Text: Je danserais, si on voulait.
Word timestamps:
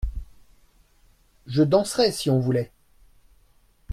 Je 1.45 1.61
danserais, 1.61 2.11
si 2.11 2.31
on 2.31 2.39
voulait. 2.39 2.71